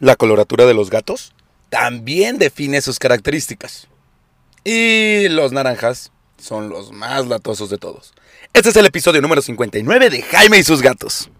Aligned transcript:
La 0.00 0.16
coloratura 0.16 0.64
de 0.64 0.72
los 0.72 0.88
gatos 0.88 1.34
también 1.68 2.38
define 2.38 2.80
sus 2.80 2.98
características. 2.98 3.86
Y 4.64 5.28
los 5.28 5.52
naranjas 5.52 6.10
son 6.38 6.70
los 6.70 6.90
más 6.90 7.26
latosos 7.26 7.68
de 7.68 7.76
todos. 7.76 8.14
Este 8.54 8.70
es 8.70 8.76
el 8.76 8.86
episodio 8.86 9.20
número 9.20 9.42
59 9.42 10.08
de 10.08 10.22
Jaime 10.22 10.58
y 10.58 10.62
sus 10.62 10.80
gatos. 10.80 11.30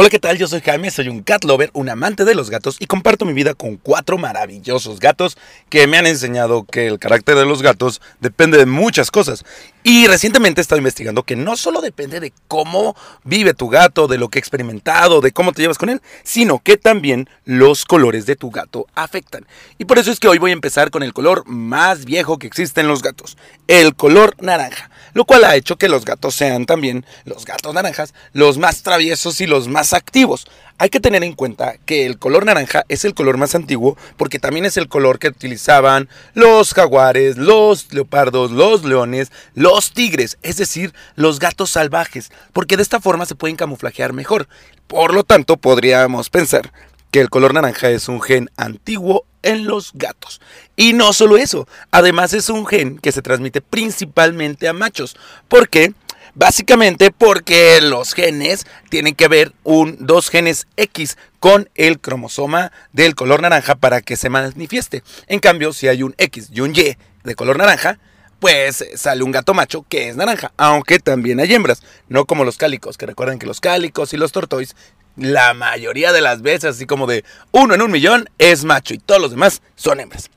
Hola, 0.00 0.10
¿qué 0.10 0.20
tal? 0.20 0.38
Yo 0.38 0.46
soy 0.46 0.60
Jaime, 0.60 0.92
soy 0.92 1.08
un 1.08 1.24
cat 1.24 1.42
lover, 1.42 1.72
un 1.72 1.88
amante 1.88 2.24
de 2.24 2.36
los 2.36 2.50
gatos 2.50 2.76
y 2.78 2.86
comparto 2.86 3.24
mi 3.24 3.32
vida 3.32 3.54
con 3.54 3.78
cuatro 3.78 4.16
maravillosos 4.16 5.00
gatos 5.00 5.36
que 5.70 5.88
me 5.88 5.98
han 5.98 6.06
enseñado 6.06 6.64
que 6.64 6.86
el 6.86 7.00
carácter 7.00 7.34
de 7.34 7.44
los 7.44 7.62
gatos 7.62 8.00
depende 8.20 8.58
de 8.58 8.66
muchas 8.66 9.10
cosas. 9.10 9.44
Y 9.82 10.06
recientemente 10.06 10.60
he 10.60 10.62
estado 10.62 10.78
investigando 10.78 11.24
que 11.24 11.34
no 11.34 11.56
solo 11.56 11.80
depende 11.80 12.20
de 12.20 12.32
cómo 12.46 12.94
vive 13.24 13.54
tu 13.54 13.68
gato, 13.70 14.06
de 14.06 14.18
lo 14.18 14.28
que 14.28 14.38
ha 14.38 14.40
experimentado, 14.40 15.20
de 15.20 15.32
cómo 15.32 15.52
te 15.52 15.62
llevas 15.62 15.78
con 15.78 15.88
él, 15.88 16.00
sino 16.22 16.60
que 16.60 16.76
también 16.76 17.28
los 17.44 17.84
colores 17.84 18.24
de 18.24 18.36
tu 18.36 18.52
gato 18.52 18.86
afectan. 18.94 19.46
Y 19.78 19.86
por 19.86 19.98
eso 19.98 20.12
es 20.12 20.20
que 20.20 20.28
hoy 20.28 20.38
voy 20.38 20.52
a 20.52 20.54
empezar 20.54 20.92
con 20.92 21.02
el 21.02 21.12
color 21.12 21.42
más 21.48 22.04
viejo 22.04 22.38
que 22.38 22.46
existe 22.46 22.82
en 22.82 22.86
los 22.86 23.02
gatos, 23.02 23.36
el 23.66 23.96
color 23.96 24.36
naranja, 24.40 24.90
lo 25.14 25.24
cual 25.24 25.42
ha 25.44 25.56
hecho 25.56 25.76
que 25.76 25.88
los 25.88 26.04
gatos 26.04 26.36
sean 26.36 26.66
también, 26.66 27.04
los 27.24 27.44
gatos 27.44 27.74
naranjas, 27.74 28.14
los 28.32 28.58
más 28.58 28.84
traviesos 28.84 29.40
y 29.40 29.46
los 29.46 29.66
más 29.66 29.87
activos. 29.92 30.46
Hay 30.78 30.90
que 30.90 31.00
tener 31.00 31.24
en 31.24 31.34
cuenta 31.34 31.76
que 31.84 32.06
el 32.06 32.18
color 32.18 32.46
naranja 32.46 32.84
es 32.88 33.04
el 33.04 33.14
color 33.14 33.36
más 33.36 33.54
antiguo 33.54 33.96
porque 34.16 34.38
también 34.38 34.64
es 34.64 34.76
el 34.76 34.88
color 34.88 35.18
que 35.18 35.28
utilizaban 35.28 36.08
los 36.34 36.72
jaguares, 36.72 37.36
los 37.36 37.92
leopardos, 37.92 38.52
los 38.52 38.84
leones, 38.84 39.32
los 39.54 39.92
tigres, 39.92 40.38
es 40.42 40.56
decir, 40.56 40.94
los 41.16 41.38
gatos 41.40 41.70
salvajes, 41.70 42.30
porque 42.52 42.76
de 42.76 42.82
esta 42.82 43.00
forma 43.00 43.26
se 43.26 43.34
pueden 43.34 43.56
camuflajear 43.56 44.12
mejor. 44.12 44.48
Por 44.86 45.12
lo 45.12 45.24
tanto, 45.24 45.56
podríamos 45.56 46.30
pensar 46.30 46.72
que 47.10 47.20
el 47.20 47.30
color 47.30 47.54
naranja 47.54 47.90
es 47.90 48.08
un 48.08 48.20
gen 48.20 48.50
antiguo 48.56 49.24
en 49.42 49.66
los 49.66 49.92
gatos. 49.94 50.40
Y 50.76 50.92
no 50.92 51.12
solo 51.12 51.36
eso, 51.36 51.66
además 51.90 52.32
es 52.34 52.48
un 52.48 52.66
gen 52.66 52.98
que 52.98 53.12
se 53.12 53.22
transmite 53.22 53.60
principalmente 53.60 54.68
a 54.68 54.72
machos. 54.72 55.16
¿Por 55.48 55.68
qué? 55.68 55.92
Básicamente 56.38 57.10
porque 57.10 57.80
los 57.80 58.14
genes 58.14 58.64
tienen 58.90 59.16
que 59.16 59.26
ver 59.26 59.52
un, 59.64 59.96
dos 59.98 60.30
genes 60.30 60.68
X 60.76 61.18
con 61.40 61.68
el 61.74 61.98
cromosoma 61.98 62.70
del 62.92 63.16
color 63.16 63.42
naranja 63.42 63.74
para 63.74 64.02
que 64.02 64.14
se 64.14 64.30
manifieste. 64.30 65.02
En 65.26 65.40
cambio, 65.40 65.72
si 65.72 65.88
hay 65.88 66.04
un 66.04 66.14
X 66.16 66.50
y 66.52 66.60
un 66.60 66.76
Y 66.76 66.96
de 67.24 67.34
color 67.34 67.58
naranja, 67.58 67.98
pues 68.38 68.84
sale 68.94 69.24
un 69.24 69.32
gato 69.32 69.52
macho 69.52 69.84
que 69.88 70.10
es 70.10 70.14
naranja, 70.14 70.52
aunque 70.56 71.00
también 71.00 71.40
hay 71.40 71.52
hembras, 71.52 71.82
no 72.08 72.24
como 72.24 72.44
los 72.44 72.56
cálicos, 72.56 72.96
que 72.96 73.06
recuerden 73.06 73.40
que 73.40 73.46
los 73.46 73.60
cálicos 73.60 74.12
y 74.12 74.16
los 74.16 74.30
tortois, 74.30 74.76
la 75.16 75.54
mayoría 75.54 76.12
de 76.12 76.20
las 76.20 76.40
veces, 76.40 76.76
así 76.76 76.86
como 76.86 77.08
de 77.08 77.24
uno 77.50 77.74
en 77.74 77.82
un 77.82 77.90
millón, 77.90 78.30
es 78.38 78.64
macho 78.64 78.94
y 78.94 78.98
todos 78.98 79.20
los 79.20 79.32
demás 79.32 79.60
son 79.74 79.98
hembras. 79.98 80.30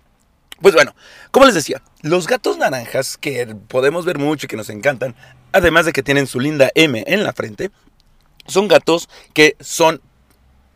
Pues 0.61 0.75
bueno, 0.75 0.95
como 1.31 1.45
les 1.45 1.55
decía, 1.55 1.81
los 2.01 2.27
gatos 2.27 2.57
naranjas 2.57 3.17
que 3.17 3.55
podemos 3.67 4.05
ver 4.05 4.19
mucho 4.19 4.45
y 4.45 4.49
que 4.49 4.57
nos 4.57 4.69
encantan, 4.69 5.15
además 5.51 5.85
de 5.85 5.93
que 5.93 6.03
tienen 6.03 6.27
su 6.27 6.39
linda 6.39 6.69
M 6.75 7.03
en 7.07 7.23
la 7.23 7.33
frente, 7.33 7.71
son 8.45 8.67
gatos 8.67 9.09
que 9.33 9.55
son 9.59 10.01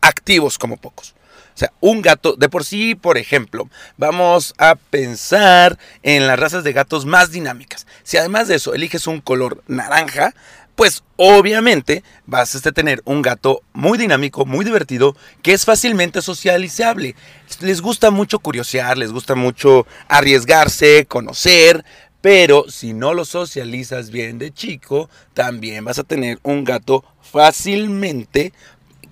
activos 0.00 0.58
como 0.58 0.76
pocos. 0.76 1.14
O 1.54 1.58
sea, 1.58 1.72
un 1.80 2.02
gato, 2.02 2.34
de 2.34 2.48
por 2.48 2.64
sí, 2.64 2.94
por 2.94 3.16
ejemplo, 3.16 3.70
vamos 3.96 4.54
a 4.58 4.74
pensar 4.74 5.78
en 6.02 6.26
las 6.26 6.38
razas 6.38 6.64
de 6.64 6.74
gatos 6.74 7.06
más 7.06 7.30
dinámicas. 7.30 7.86
Si 8.02 8.18
además 8.18 8.48
de 8.48 8.56
eso 8.56 8.74
eliges 8.74 9.06
un 9.06 9.20
color 9.20 9.62
naranja, 9.66 10.34
pues 10.76 11.02
obviamente 11.16 12.04
vas 12.26 12.54
a 12.54 12.72
tener 12.72 13.02
un 13.06 13.22
gato 13.22 13.62
muy 13.72 13.98
dinámico, 13.98 14.44
muy 14.44 14.64
divertido, 14.64 15.16
que 15.42 15.54
es 15.54 15.64
fácilmente 15.64 16.22
socializable. 16.22 17.16
Les 17.60 17.80
gusta 17.80 18.10
mucho 18.10 18.38
curiosear, 18.38 18.98
les 18.98 19.10
gusta 19.10 19.34
mucho 19.34 19.86
arriesgarse, 20.06 21.06
conocer, 21.06 21.84
pero 22.20 22.66
si 22.68 22.92
no 22.92 23.14
lo 23.14 23.24
socializas 23.24 24.10
bien 24.10 24.38
de 24.38 24.52
chico, 24.52 25.08
también 25.32 25.84
vas 25.84 25.98
a 25.98 26.04
tener 26.04 26.38
un 26.42 26.64
gato 26.64 27.04
fácilmente 27.22 28.52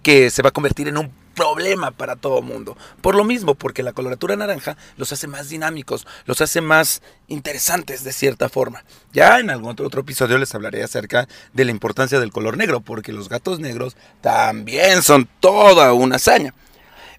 que 0.02 0.30
se 0.30 0.42
va 0.42 0.50
a 0.50 0.52
convertir 0.52 0.88
en 0.88 0.98
un 0.98 1.23
problema 1.34 1.90
para 1.90 2.16
todo 2.16 2.42
mundo. 2.42 2.76
Por 3.00 3.14
lo 3.14 3.24
mismo, 3.24 3.54
porque 3.54 3.82
la 3.82 3.92
coloratura 3.92 4.36
naranja 4.36 4.76
los 4.96 5.12
hace 5.12 5.26
más 5.26 5.48
dinámicos, 5.48 6.06
los 6.26 6.40
hace 6.40 6.60
más 6.60 7.02
interesantes 7.28 8.04
de 8.04 8.12
cierta 8.12 8.48
forma. 8.48 8.84
Ya 9.12 9.38
en 9.40 9.50
algún 9.50 9.70
otro, 9.70 10.00
episodio 10.00 10.38
les 10.38 10.54
hablaré 10.54 10.82
acerca 10.82 11.28
de 11.52 11.64
la 11.64 11.70
importancia 11.70 12.20
del 12.20 12.32
color 12.32 12.56
negro, 12.56 12.80
porque 12.80 13.12
los 13.12 13.28
gatos 13.28 13.60
negros 13.60 13.96
también 14.20 15.02
son 15.02 15.28
toda 15.40 15.92
una 15.92 16.16
hazaña. 16.16 16.54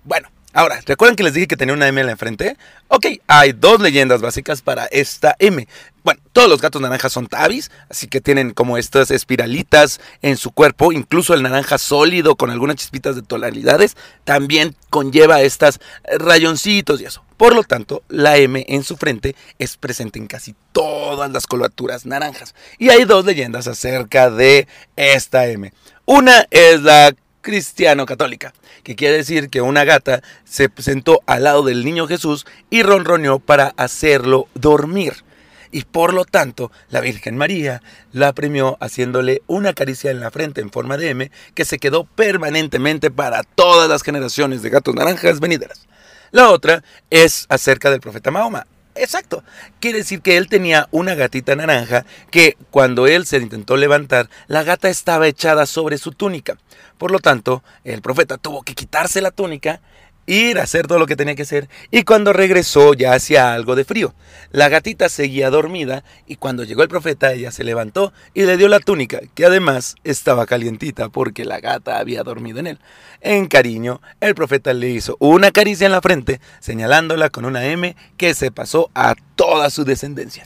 Bueno, 0.04 0.30
Ahora, 0.56 0.80
¿recuerdan 0.86 1.18
que 1.18 1.24
les 1.24 1.34
dije 1.34 1.48
que 1.48 1.58
tenía 1.58 1.74
una 1.74 1.90
M 1.90 2.00
en 2.00 2.08
la 2.08 2.16
frente? 2.16 2.56
Ok, 2.88 3.08
hay 3.28 3.52
dos 3.52 3.82
leyendas 3.82 4.22
básicas 4.22 4.62
para 4.62 4.86
esta 4.86 5.36
M. 5.40 5.68
Bueno, 6.02 6.22
todos 6.32 6.48
los 6.48 6.62
gatos 6.62 6.82
naranjas 6.82 7.12
son 7.12 7.28
tabis, 7.28 7.72
así 7.90 8.08
que 8.08 8.22
tienen 8.22 8.52
como 8.52 8.78
estas 8.78 9.12
espiralitas 9.12 10.00
en 10.22 10.38
su 10.38 10.52
cuerpo, 10.52 10.94
incluso 10.94 11.34
el 11.34 11.44
naranja 11.44 11.78
sólido 11.78 12.38
con 12.38 12.52
algunas 12.52 12.78
chispitas 12.78 13.18
de 13.18 13.22
tonalidades 13.22 13.98
también 14.24 14.78
conlleva 14.90 15.42
estas 15.42 15.82
rayoncitos 16.20 17.02
y 17.02 17.06
eso. 17.06 17.22
Por 17.36 17.54
lo 17.54 17.64
tanto, 17.64 18.04
la 18.08 18.38
M 18.38 18.66
en 18.70 18.86
su 18.86 18.96
frente 18.96 19.36
es 19.60 19.76
presente 19.76 20.20
en 20.20 20.28
casi 20.28 20.56
todas 20.72 21.30
las 21.32 21.48
coloraturas 21.48 22.06
naranjas. 22.06 22.56
Y 22.80 22.92
hay 22.92 23.04
dos 23.04 23.26
leyendas 23.26 23.68
acerca 23.68 24.32
de 24.32 24.70
esta 24.96 25.48
M. 25.48 25.74
Una 26.06 26.48
es 26.50 26.82
la 26.82 27.14
cristiano-católica, 27.46 28.56
que 28.82 28.96
quiere 28.96 29.18
decir 29.18 29.50
que 29.50 29.62
una 29.62 29.84
gata 29.84 30.24
se 30.46 30.68
sentó 30.80 31.22
al 31.28 31.44
lado 31.44 31.62
del 31.62 31.86
niño 31.86 32.08
Jesús 32.08 32.48
y 32.72 32.82
ronroneó 32.82 33.38
para 33.38 33.76
hacerlo 33.78 34.48
dormir. 34.56 35.24
Y 35.72 35.84
por 35.84 36.14
lo 36.14 36.26
tanto, 36.26 36.72
la 36.90 37.02
Virgen 37.02 37.38
María 37.38 37.84
la 38.12 38.34
premió 38.34 38.78
haciéndole 38.82 39.44
una 39.46 39.74
caricia 39.74 40.10
en 40.10 40.22
la 40.22 40.32
frente 40.32 40.60
en 40.62 40.72
forma 40.72 40.98
de 40.98 41.10
M 41.10 41.32
que 41.54 41.66
se 41.66 41.78
quedó 41.78 42.06
permanentemente 42.06 43.12
para 43.12 43.44
todas 43.44 43.88
las 43.88 44.02
generaciones 44.02 44.64
de 44.64 44.72
gatos 44.72 44.96
naranjas 44.96 45.40
venideras. 45.40 45.88
La 46.32 46.50
otra 46.50 46.84
es 47.12 47.46
acerca 47.50 47.92
del 47.92 48.02
profeta 48.02 48.32
Mahoma. 48.32 48.66
Exacto. 48.96 49.44
Quiere 49.80 50.00
decir 50.00 50.22
que 50.22 50.38
él 50.38 50.48
tenía 50.48 50.88
una 50.92 51.16
gatita 51.16 51.56
naranja 51.56 52.06
que 52.32 52.58
cuando 52.72 53.08
él 53.08 53.26
se 53.26 53.38
intentó 53.38 53.76
levantar, 53.76 54.30
la 54.48 54.64
gata 54.64 54.90
estaba 54.90 55.28
echada 55.28 55.66
sobre 55.66 55.98
su 55.98 56.12
túnica. 56.12 56.58
Por 56.98 57.12
lo 57.12 57.20
tanto, 57.20 57.62
el 57.84 58.02
profeta 58.02 58.38
tuvo 58.38 58.64
que 58.64 58.74
quitarse 58.74 59.22
la 59.22 59.32
túnica 59.32 59.82
ir 60.26 60.60
a 60.60 60.64
hacer 60.64 60.88
todo 60.88 61.00
lo 61.00 61.08
que 61.08 61.16
tenía 61.16 61.36
que 61.36 61.44
hacer 61.44 61.70
y 61.92 62.04
cuando 62.04 62.34
regresó 62.34 62.94
ya 62.94 63.14
hacía 63.14 63.54
algo 63.54 63.76
de 63.76 63.86
frío. 63.86 64.14
La 64.52 64.70
gatita 64.70 65.10
seguía 65.10 65.50
dormida 65.50 66.04
y 66.26 66.38
cuando 66.38 66.64
llegó 66.64 66.84
el 66.84 66.90
profeta 66.90 67.34
ella 67.34 67.52
se 67.52 67.64
levantó 67.64 68.14
y 68.34 68.44
le 68.44 68.58
dio 68.58 68.68
la 68.68 68.80
túnica, 68.80 69.20
que 69.34 69.46
además 69.46 69.96
estaba 70.04 70.46
calientita 70.46 71.10
porque 71.10 71.46
la 71.46 71.60
gata 71.60 72.00
había 72.00 72.24
dormido 72.24 72.60
en 72.60 72.68
él. 72.68 72.80
En 73.22 73.48
cariño, 73.48 74.02
el 74.22 74.36
profeta 74.36 74.74
le 74.74 74.90
hizo 74.90 75.18
una 75.20 75.52
caricia 75.52 75.86
en 75.86 75.92
la 75.92 76.02
frente, 76.02 76.40
señalándola 76.60 77.30
con 77.30 77.46
una 77.46 77.66
M 77.66 77.96
que 78.18 78.34
se 78.34 78.52
pasó 78.52 78.90
a 78.94 79.16
toda 79.36 79.70
su 79.70 79.84
descendencia. 79.84 80.46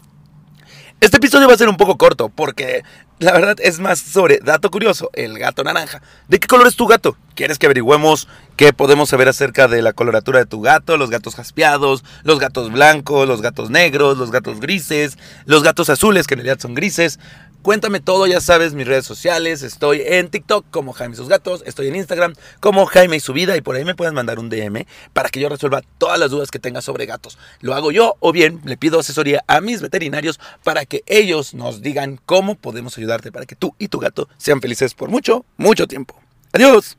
Este 1.01 1.15
episodio 1.15 1.47
va 1.47 1.53
a 1.53 1.57
ser 1.57 1.69
un 1.69 1.77
poco 1.77 1.97
corto 1.97 2.27
porque 2.27 2.83
la 3.19 3.31
verdad 3.31 3.55
es 3.61 3.79
más 3.79 3.99
sobre 3.99 4.39
dato 4.43 4.69
curioso, 4.69 5.09
el 5.13 5.39
gato 5.39 5.63
naranja. 5.63 6.01
¿De 6.27 6.41
qué 6.41 6.47
color 6.47 6.67
es 6.67 6.75
tu 6.75 6.87
gato? 6.87 7.15
¿Quieres 7.35 7.57
que 7.57 7.67
averigüemos 7.67 8.27
qué 8.57 8.73
podemos 8.73 9.07
saber 9.07 9.29
acerca 9.29 9.69
de 9.69 9.81
la 9.81 9.93
coloratura 9.93 10.39
de 10.39 10.45
tu 10.45 10.59
gato? 10.59 10.97
Los 10.97 11.09
gatos 11.09 11.35
jaspeados, 11.35 12.03
los 12.23 12.39
gatos 12.39 12.69
blancos, 12.69 13.29
los 13.29 13.41
gatos 13.41 13.69
negros, 13.69 14.17
los 14.17 14.29
gatos 14.29 14.59
grises, 14.59 15.17
los 15.45 15.63
gatos 15.63 15.89
azules 15.89 16.27
que 16.27 16.33
en 16.33 16.39
realidad 16.39 16.59
son 16.59 16.75
grises. 16.75 17.17
Cuéntame 17.61 17.99
todo, 17.99 18.25
ya 18.25 18.39
sabes, 18.39 18.73
mis 18.73 18.87
redes 18.87 19.05
sociales. 19.05 19.63
Estoy 19.63 20.01
en 20.05 20.29
TikTok 20.29 20.65
como 20.71 20.93
Jaime 20.93 21.17
sus 21.17 21.27
gatos. 21.27 21.61
Estoy 21.65 21.87
en 21.87 21.97
Instagram 21.97 22.33
como 22.61 22.85
Jaime 22.85 23.17
y 23.17 23.19
su 23.19 23.33
vida. 23.33 23.57
Y 23.57 23.61
por 23.61 23.75
ahí 23.75 23.83
me 23.83 23.95
pueden 23.95 24.13
mandar 24.13 24.39
un 24.39 24.49
DM 24.49 24.85
para 25.11 25.29
que 25.29 25.41
yo 25.41 25.49
resuelva 25.49 25.81
todas 25.97 26.17
las 26.17 26.31
dudas 26.31 26.51
que 26.51 26.59
tengas 26.59 26.85
sobre 26.85 27.05
gatos. 27.05 27.37
Lo 27.59 27.75
hago 27.75 27.91
yo 27.91 28.15
o 28.21 28.31
bien 28.31 28.61
le 28.63 28.77
pido 28.77 28.99
asesoría 28.99 29.43
a 29.47 29.59
mis 29.59 29.81
veterinarios 29.81 30.39
para 30.63 30.85
que 30.85 31.03
ellos 31.05 31.53
nos 31.53 31.81
digan 31.81 32.19
cómo 32.25 32.55
podemos 32.55 32.97
ayudarte 32.97 33.31
para 33.31 33.45
que 33.45 33.55
tú 33.55 33.75
y 33.77 33.89
tu 33.89 33.99
gato 33.99 34.29
sean 34.37 34.61
felices 34.61 34.93
por 34.93 35.09
mucho, 35.09 35.45
mucho 35.57 35.85
tiempo. 35.85 36.15
Adiós. 36.53 36.97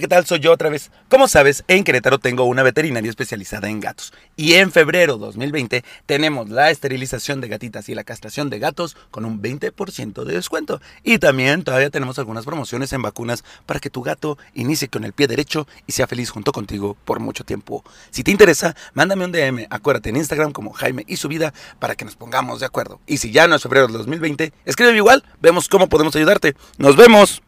¿Qué 0.00 0.08
tal? 0.08 0.26
Soy 0.26 0.40
yo 0.40 0.52
otra 0.52 0.68
vez. 0.68 0.90
Como 1.08 1.28
sabes, 1.28 1.64
en 1.68 1.84
Querétaro 1.84 2.18
tengo 2.18 2.44
una 2.44 2.62
veterinaria 2.62 3.08
especializada 3.08 3.68
en 3.68 3.80
gatos. 3.80 4.12
Y 4.36 4.54
en 4.54 4.70
febrero 4.70 5.16
2020 5.16 5.84
tenemos 6.04 6.50
la 6.50 6.70
esterilización 6.70 7.40
de 7.40 7.48
gatitas 7.48 7.88
y 7.88 7.94
la 7.94 8.04
castración 8.04 8.50
de 8.50 8.58
gatos 8.58 8.96
con 9.10 9.24
un 9.24 9.40
20% 9.40 10.24
de 10.24 10.34
descuento. 10.34 10.80
Y 11.02 11.18
también 11.18 11.62
todavía 11.62 11.90
tenemos 11.90 12.18
algunas 12.18 12.44
promociones 12.44 12.92
en 12.92 13.02
vacunas 13.02 13.44
para 13.64 13.80
que 13.80 13.90
tu 13.90 14.02
gato 14.02 14.38
inicie 14.54 14.88
con 14.88 15.04
el 15.04 15.12
pie 15.12 15.28
derecho 15.28 15.66
y 15.86 15.92
sea 15.92 16.06
feliz 16.06 16.30
junto 16.30 16.52
contigo 16.52 16.96
por 17.04 17.20
mucho 17.20 17.44
tiempo. 17.44 17.84
Si 18.10 18.22
te 18.22 18.30
interesa, 18.30 18.76
mándame 18.92 19.24
un 19.24 19.32
DM, 19.32 19.66
acuérdate 19.70 20.10
en 20.10 20.16
Instagram 20.16 20.52
como 20.52 20.72
Jaime 20.72 21.04
y 21.06 21.16
su 21.16 21.28
vida 21.28 21.54
para 21.78 21.94
que 21.94 22.04
nos 22.04 22.16
pongamos 22.16 22.60
de 22.60 22.66
acuerdo. 22.66 23.00
Y 23.06 23.18
si 23.18 23.30
ya 23.30 23.46
no 23.46 23.56
es 23.56 23.62
febrero 23.62 23.88
2020, 23.88 24.52
escribe 24.64 24.96
igual, 24.96 25.24
vemos 25.40 25.68
cómo 25.68 25.88
podemos 25.88 26.14
ayudarte. 26.16 26.54
¡Nos 26.78 26.96
vemos! 26.96 27.42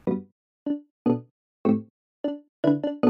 you 2.68 3.07